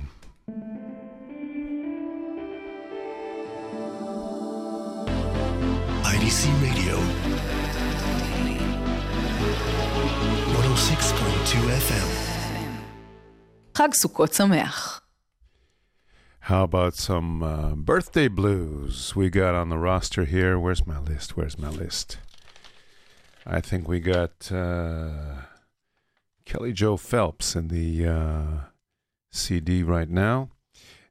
IDC 6.04 6.62
Radio. 6.62 6.96
106.2 10.62 11.72
FM. 11.90 12.31
חג 13.75 13.89
סוכות 13.93 14.33
שמח. 14.33 15.03
How 16.41 16.63
about 16.63 16.95
some 16.95 17.43
uh, 17.43 17.75
birthday 17.75 18.29
blues 18.29 19.17
we 19.17 19.31
got 19.31 19.57
on 19.57 19.69
the 19.69 19.79
roster 19.79 20.25
here? 20.25 20.61
Where's 20.61 20.87
my 20.87 21.01
list? 21.01 21.37
Where's 21.37 21.59
my 21.59 21.71
list? 21.71 22.19
I 23.45 23.61
think 23.61 23.89
we 23.89 23.99
got 23.99 24.53
uh, 24.53 25.43
Kelly 26.45 26.73
Joe 26.73 26.97
Phelps 26.97 27.57
in 27.57 27.67
the 27.67 28.07
uh, 28.07 28.61
CD 29.33 29.83
right 29.83 30.09
now. 30.09 30.51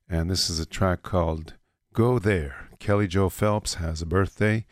And 0.09 0.29
this 0.29 0.49
is 0.49 0.57
a 0.57 0.65
track 0.65 1.03
called 1.03 1.55
Go 1.93 2.17
There. 2.17 2.69
Kelly 2.79 3.07
Joe 3.07 3.29
Phelps 3.29 3.75
has 3.75 4.01
a 4.01 4.05
birthday, 4.05 4.65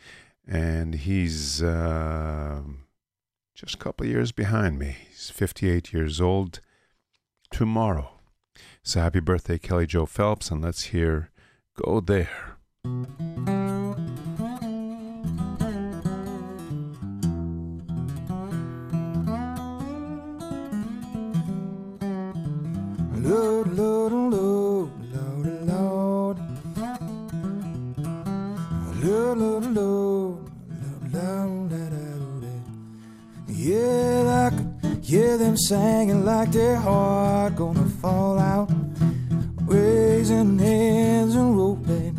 and 0.46 0.94
he's 0.94 1.62
uh, 1.62 2.62
just 3.54 3.74
a 3.74 3.78
couple 3.78 4.06
years 4.06 4.32
behind 4.32 4.78
me. 4.78 4.96
He's 5.10 5.30
58 5.30 5.92
years 5.92 6.20
old 6.20 6.60
tomorrow. 7.51 8.11
So 8.83 9.01
happy 9.01 9.19
birthday, 9.19 9.57
Kelly 9.57 9.87
Joe 9.87 10.05
Phelps, 10.05 10.51
and 10.51 10.61
let's 10.61 10.85
hear 10.85 11.29
Go 11.75 11.99
There. 11.99 12.57
Hear 35.29 35.37
them 35.37 35.55
singing 35.55 36.25
like 36.25 36.51
their 36.51 36.75
heart 36.75 37.55
gonna 37.55 37.85
fall 38.01 38.39
out, 38.39 38.67
raising 39.65 40.57
hands 40.57 41.35
and 41.35 41.55
roping. 41.55 42.15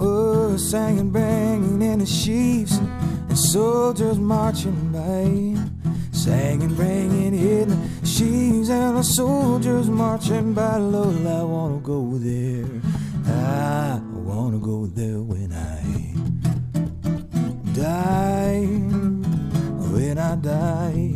Oh, 0.00 0.56
singing, 0.56 1.10
banging 1.10 1.82
in 1.82 1.98
the 1.98 2.06
sheaves, 2.06 2.78
and 2.78 3.38
soldiers 3.38 4.18
marching 4.18 4.90
by. 4.90 5.60
Singing, 6.12 6.74
bringing 6.74 7.34
in 7.34 7.68
the 7.68 8.06
sheaves, 8.06 8.70
and 8.70 8.96
the 8.96 9.02
soldiers 9.02 9.90
marching 9.90 10.54
by. 10.54 10.78
Lord, 10.78 11.26
I 11.26 11.42
wanna 11.42 11.80
go 11.80 12.16
there. 12.16 12.80
I 13.26 14.00
wanna 14.14 14.58
go 14.58 14.86
there 14.86 15.20
when 15.20 15.52
I 15.52 16.07
die. 17.78 18.66
When 19.92 20.18
I 20.18 20.34
die. 20.36 21.14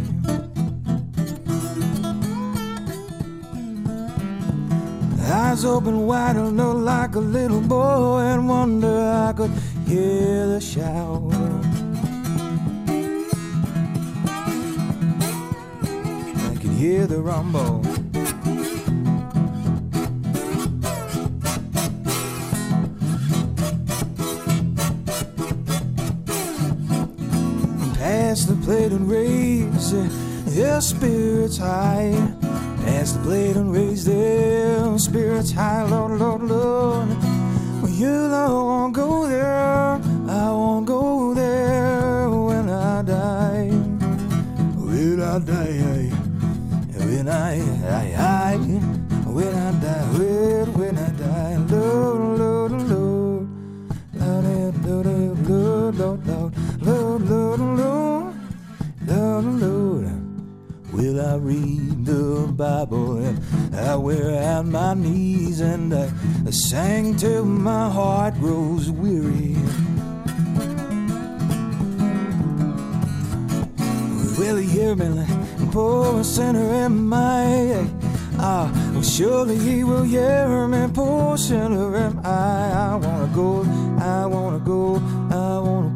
Eyes 5.33 5.65
open 5.65 6.07
wide 6.07 6.37
and 6.37 6.57
look 6.57 6.77
like 6.77 7.15
a 7.15 7.21
little 7.21 7.61
boy 7.61 8.21
and 8.21 8.49
wonder 8.49 9.01
I 9.29 9.33
could 9.33 9.51
hear 9.87 10.47
the 10.47 10.61
shout. 10.61 11.33
I 16.51 16.55
can 16.61 16.73
hear 16.77 17.07
the 17.07 17.21
rumble. 17.23 18.02
Pass 28.33 28.47
the 28.47 28.57
plate 28.65 28.93
and 28.93 29.11
raise 29.11 29.93
their 30.57 30.81
spirits 30.81 31.59
high. 31.59 32.15
Pass 32.83 33.13
the 33.13 33.19
plate 33.25 33.57
and 33.57 33.71
raise 33.71 34.07
their 34.07 34.99
spirits 34.99 35.53
high, 35.53 35.83
Lord, 35.83 36.19
Lord, 36.19 36.41
Lord. 36.41 37.09
Well, 37.83 37.91
you 37.91 38.09
Lord, 38.09 38.65
won't 38.65 38.95
go 38.95 39.29
there. 39.29 40.01
I 40.31 40.51
won't 40.51 40.87
go 40.87 41.35
there 41.35 42.31
when 42.31 42.71
I 42.71 43.03
die. 43.03 43.69
When 44.81 45.21
I 45.21 45.39
die, 45.39 46.09
when 47.05 47.29
I, 47.29 47.61
I, 47.85 48.15
I, 48.17 48.57
when 49.29 49.55
I 49.55 49.72
I 61.33 61.37
read 61.37 62.05
the 62.05 62.47
Bible 62.55 63.17
and 63.17 63.75
I 63.75 63.97
wear 63.97 64.37
out 64.37 64.67
my 64.67 64.93
knees 64.93 65.61
and 65.61 65.95
I, 65.95 66.11
I 66.47 66.51
sing 66.51 67.17
till 67.17 67.47
my 67.47 67.89
heart 67.89 68.35
grows 68.35 68.91
weary? 68.91 69.57
Will 74.37 74.61
you 74.61 74.69
hear 74.69 74.95
me 74.95 75.09
like 75.09 75.73
poor 75.73 76.23
sinner 76.23 76.71
am 76.85 77.11
I? 77.15 77.89
Ah, 78.37 78.71
well 78.93 79.03
surely 79.03 79.57
he 79.57 79.85
will 79.85 80.03
hear 80.03 80.69
me, 80.69 80.87
poor 80.93 81.39
sinner 81.39 81.97
am 81.97 82.21
I. 82.23 82.93
I 82.93 82.97
wanna 82.97 83.33
go, 83.35 83.63
I 83.99 84.27
wanna 84.27 84.59
go, 84.59 84.97
I 85.31 85.59
wanna 85.61 85.92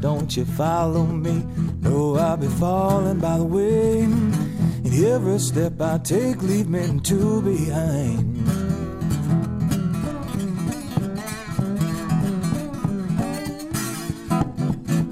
don't 0.00 0.36
you 0.36 0.44
follow 0.44 1.04
me? 1.04 1.44
No, 1.80 2.16
I'll 2.16 2.36
be 2.36 2.46
falling 2.46 3.18
by 3.18 3.38
the 3.38 3.44
way. 3.44 4.02
And 4.02 5.04
every 5.04 5.38
step 5.38 5.80
I 5.80 5.98
take 5.98 6.42
leave 6.42 6.68
me 6.68 7.00
two 7.00 7.42
behind. 7.42 8.48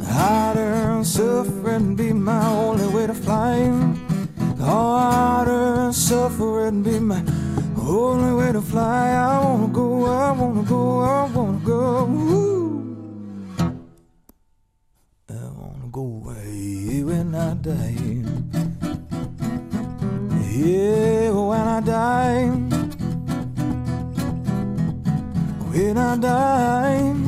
Harder 0.06 0.74
and 0.94 1.06
suffering 1.06 1.96
be 1.96 2.12
my 2.12 2.46
only 2.46 2.86
way 2.86 3.06
to 3.06 3.14
fly. 3.14 3.68
Harder 4.58 5.74
and 5.86 5.94
suffering 5.94 6.82
be 6.82 6.98
my 7.00 7.22
only 7.76 8.32
way 8.34 8.52
to 8.52 8.62
fly. 8.62 9.10
I 9.10 9.44
wanna 9.44 9.68
go, 9.68 10.06
I 10.06 10.30
wanna 10.32 10.62
go, 10.62 11.00
I 11.00 11.24
wanna 11.32 11.58
go. 11.58 12.06
Ooh. 12.08 12.55
Go 15.96 16.02
away 16.02 17.02
when 17.04 17.34
I 17.34 17.54
die. 17.54 18.22
Yeah, 20.52 21.30
when 21.30 21.66
I 21.76 21.80
die. 21.80 22.48
When 25.70 25.96
I 25.96 26.16
die. 26.16 27.25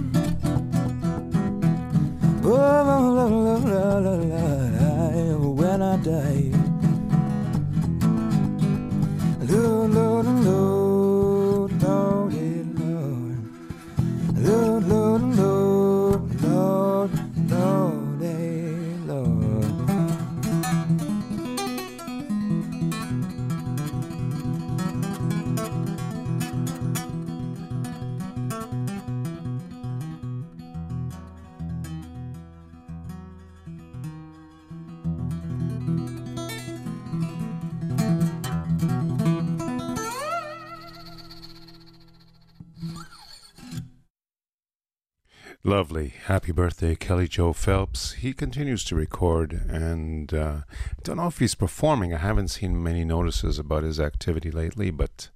Birthday, 46.58 46.96
Kelly 46.96 47.28
Joe 47.28 47.52
Phelps. 47.52 48.14
He 48.14 48.32
continues 48.32 48.82
to 48.86 48.96
record, 48.96 49.52
and 49.52 50.34
uh, 50.34 50.62
don't 51.04 51.18
know 51.18 51.28
if 51.28 51.38
he's 51.38 51.54
performing. 51.54 52.12
I 52.12 52.16
haven't 52.16 52.48
seen 52.48 52.82
many 52.82 53.04
notices 53.04 53.60
about 53.60 53.84
his 53.84 54.00
activity 54.00 54.50
lately, 54.50 54.90
but 54.90 55.28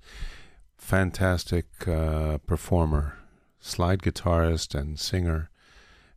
fantastic 0.76 1.66
uh, 1.86 2.38
performer, 2.38 3.20
slide 3.60 4.02
guitarist, 4.02 4.74
and 4.74 4.98
singer, 4.98 5.48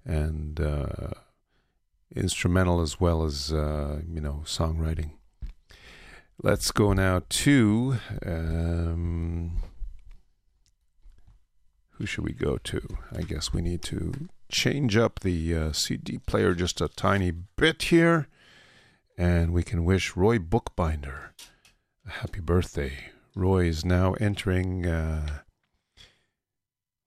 and 0.03 0.59
uh, 0.59 1.11
instrumental 2.15 2.81
as 2.81 2.99
well 2.99 3.23
as, 3.23 3.53
uh, 3.53 4.01
you 4.11 4.19
know, 4.19 4.41
songwriting. 4.43 5.11
Let's 6.41 6.71
go 6.71 6.93
now 6.93 7.21
to. 7.29 7.97
Um, 8.25 9.61
who 11.91 12.07
should 12.07 12.23
we 12.23 12.33
go 12.33 12.57
to? 12.57 12.97
I 13.15 13.21
guess 13.21 13.53
we 13.53 13.61
need 13.61 13.83
to 13.83 14.29
change 14.49 14.95
up 14.97 15.19
the 15.19 15.55
uh, 15.55 15.71
CD 15.71 16.17
player 16.17 16.53
just 16.53 16.81
a 16.81 16.87
tiny 16.87 17.31
bit 17.31 17.83
here. 17.83 18.27
And 19.17 19.53
we 19.53 19.63
can 19.63 19.85
wish 19.85 20.15
Roy 20.15 20.39
Bookbinder 20.39 21.33
a 22.05 22.11
happy 22.11 22.39
birthday. 22.39 22.93
Roy 23.35 23.65
is 23.65 23.83
now 23.83 24.13
entering, 24.13 24.85
uh, 24.85 25.39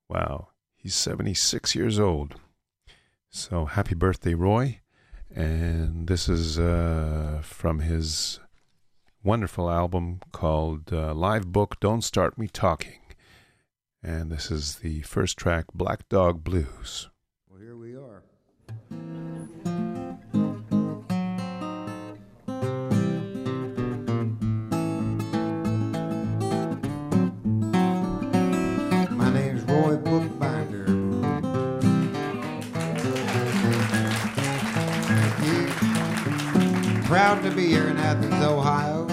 wow, 0.08 0.48
he's 0.74 0.94
76 0.94 1.74
years 1.74 1.98
old. 1.98 2.34
So 3.30 3.66
happy 3.66 3.94
birthday, 3.94 4.34
Roy. 4.34 4.80
And 5.34 6.08
this 6.08 6.28
is 6.28 6.58
uh, 6.58 7.40
from 7.42 7.80
his 7.80 8.40
wonderful 9.22 9.70
album 9.70 10.20
called 10.32 10.92
uh, 10.92 11.14
Live 11.14 11.52
Book 11.52 11.78
Don't 11.80 12.02
Start 12.02 12.38
Me 12.38 12.48
Talking. 12.48 13.00
And 14.02 14.30
this 14.30 14.50
is 14.50 14.76
the 14.76 15.02
first 15.02 15.36
track, 15.36 15.66
Black 15.74 16.08
Dog 16.08 16.42
Blues. 16.42 17.08
proud 37.28 37.42
to 37.42 37.50
be 37.50 37.66
here 37.66 37.86
in 37.88 37.98
Athens, 37.98 38.42
Ohio. 38.42 39.06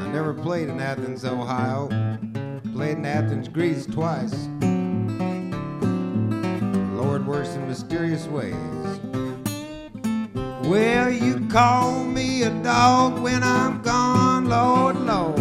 I 0.00 0.08
never 0.08 0.32
played 0.32 0.70
in 0.70 0.80
Athens, 0.80 1.22
Ohio. 1.22 1.88
Played 2.72 2.96
in 2.96 3.04
Athens, 3.04 3.46
Greece 3.46 3.84
twice. 3.84 4.48
Lord 6.96 7.26
works 7.26 7.50
in 7.50 7.68
mysterious 7.68 8.26
ways. 8.26 8.54
Well, 10.64 11.10
you 11.10 11.46
call 11.48 12.04
me 12.04 12.44
a 12.44 12.50
dog 12.62 13.18
when 13.18 13.42
I'm 13.42 13.82
gone, 13.82 14.48
Lord, 14.48 14.96
Lord. 15.00 15.38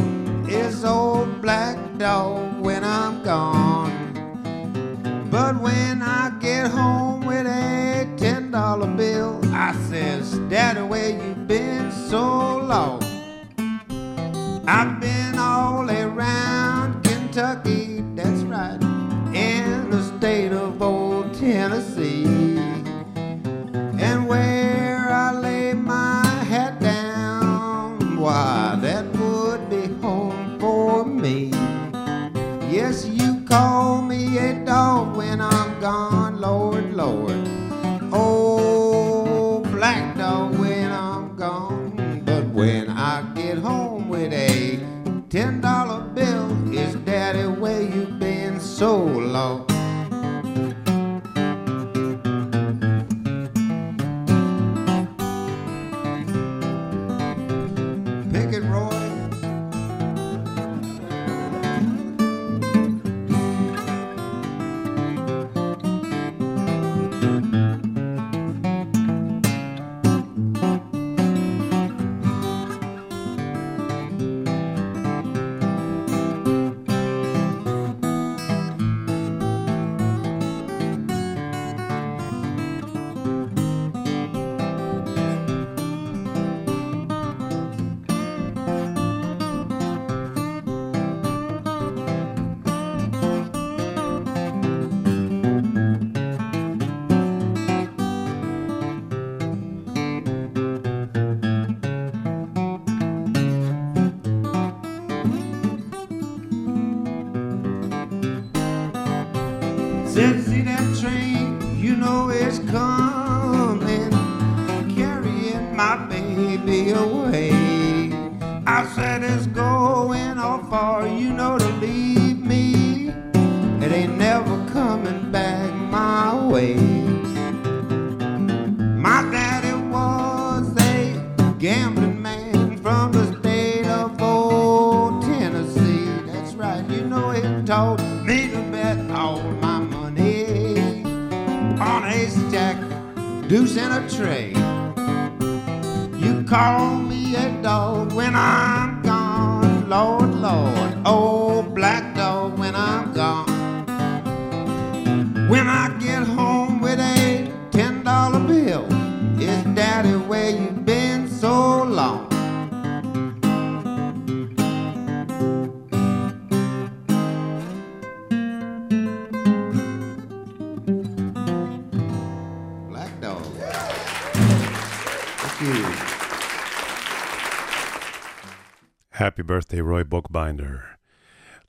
It's 0.50 0.84
old 0.84 1.42
black 1.42 1.78
dog 1.98 2.60
when 2.60 2.84
I'm 2.84 3.24
gone. 3.24 3.94
But 5.32 5.62
when 5.62 6.02
I 6.02 6.38
get 6.42 6.72
home 6.72 7.26
with 7.26 7.48
a 7.48 8.06
ten 8.18 8.52
dollar 8.52 8.88
bill, 8.88 9.35
Daddy, 10.50 10.82
where 10.82 11.10
you 11.10 11.34
been 11.48 11.92
so 11.92 12.60
long? 12.60 13.05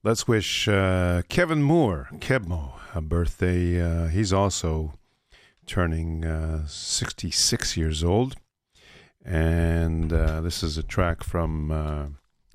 Let's 0.02 0.28
wish 0.28 0.68
uh, 0.68 1.22
Kevin 1.28 1.62
Moore, 1.62 2.08
Keb' 2.20 2.46
Mo', 2.46 2.74
a 2.94 3.00
birthday. 3.00 3.80
Uh, 3.80 4.06
he's 4.08 4.32
also 4.32 4.92
turning 5.66 6.24
uh, 6.24 6.66
66 6.66 7.76
years 7.76 8.04
old. 8.04 8.36
And 9.24 10.12
uh, 10.12 10.40
this 10.42 10.62
is 10.62 10.78
a 10.78 10.82
track 10.82 11.24
from 11.24 11.72
uh, 11.72 12.06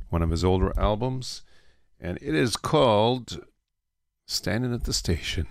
one 0.09 0.21
of 0.21 0.29
his 0.29 0.45
older 0.45 0.71
albums. 0.77 1.41
And 1.99 2.17
it 2.21 2.33
is 2.33 2.55
called 2.55 3.45
Standing 4.25 4.73
at 4.73 4.85
the 4.85 4.93
Station. 4.93 5.47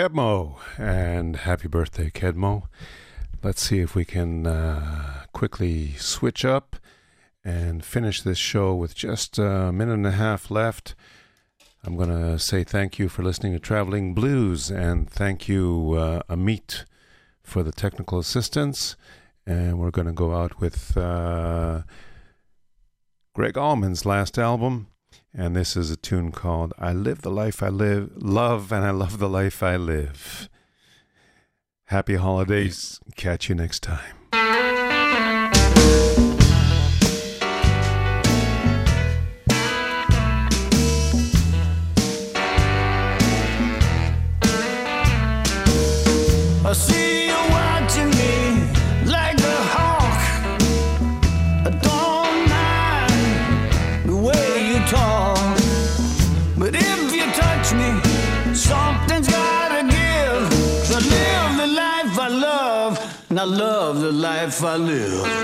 Keb' 0.00 0.14
Mo', 0.14 0.56
and 0.78 1.36
happy 1.36 1.68
birthday, 1.68 2.08
Keb' 2.08 2.34
Mo'. 2.34 2.62
Let's 3.42 3.60
see 3.60 3.80
if 3.80 3.94
we 3.94 4.06
can 4.06 4.46
uh, 4.46 5.24
quickly 5.34 5.92
switch 5.98 6.42
up 6.42 6.76
and 7.44 7.84
finish 7.84 8.22
this 8.22 8.38
show 8.38 8.74
with 8.74 8.94
just 8.94 9.38
a 9.38 9.70
minute 9.70 9.92
and 9.92 10.06
a 10.06 10.12
half 10.12 10.50
left. 10.50 10.94
I'm 11.84 11.98
going 11.98 12.08
to 12.08 12.38
say 12.38 12.64
thank 12.64 12.98
you 12.98 13.10
for 13.10 13.22
listening 13.22 13.52
to 13.52 13.58
Traveling 13.58 14.14
Blues, 14.14 14.70
and 14.70 15.06
thank 15.10 15.48
you, 15.48 15.92
uh, 15.98 16.22
Amit, 16.30 16.86
for 17.42 17.62
the 17.62 17.70
technical 17.70 18.18
assistance. 18.18 18.96
And 19.46 19.78
we're 19.78 19.90
going 19.90 20.06
to 20.06 20.14
go 20.14 20.34
out 20.34 20.62
with 20.62 20.96
uh, 20.96 21.82
Gregg 23.34 23.58
Allman's 23.58 24.06
last 24.06 24.38
album, 24.38 24.86
and 25.34 25.54
this 25.54 25.76
is 25.76 25.90
a 25.90 25.96
tune 25.96 26.32
called 26.32 26.72
I 26.78 26.92
Live 26.92 27.22
the 27.22 27.30
Life 27.30 27.62
I 27.62 27.68
Live, 27.68 28.10
Love, 28.16 28.72
and 28.72 28.84
I 28.84 28.90
Love 28.90 29.18
the 29.18 29.28
Life 29.28 29.62
I 29.62 29.76
Live. 29.76 30.48
Happy 31.86 32.16
holidays. 32.16 33.00
Catch 33.16 33.48
you 33.48 33.54
next 33.54 33.82
time. 33.82 34.78
I 64.70 64.76
live. 64.76 65.39